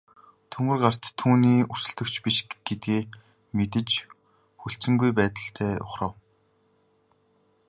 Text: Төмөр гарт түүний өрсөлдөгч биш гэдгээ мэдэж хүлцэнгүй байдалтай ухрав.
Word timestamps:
Төмөр 0.53 0.77
гарт 0.83 1.03
түүний 1.19 1.57
өрсөлдөгч 1.73 2.15
биш 2.25 2.37
гэдгээ 2.67 3.01
мэдэж 3.57 3.89
хүлцэнгүй 4.61 5.11
байдалтай 5.19 5.71
ухрав. 5.85 6.13